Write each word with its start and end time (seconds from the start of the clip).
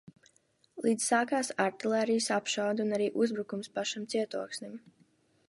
Līdz 0.85 1.03
sākās 1.11 1.51
artilērijas 1.65 2.31
apšaude 2.37 2.87
un 2.87 2.97
arī 2.99 3.11
uzbrukums 3.27 3.71
pašam 3.77 4.11
cietoksnim. 4.17 4.77